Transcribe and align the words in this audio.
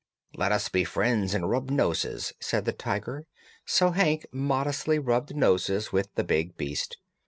"Let 0.35 0.51
us 0.51 0.67
be 0.67 0.83
friends 0.83 1.35
and 1.35 1.47
rub 1.47 1.69
noses," 1.69 2.33
said 2.39 2.65
the 2.65 2.73
Tiger. 2.73 3.27
So 3.67 3.91
Hank 3.91 4.25
modestly 4.31 4.97
rubbed 4.97 5.35
noses 5.35 5.91
with 5.91 6.11
the 6.15 6.23
big 6.23 6.57
beast. 6.57 6.97